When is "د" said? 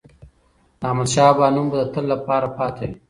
0.79-0.81, 1.81-1.83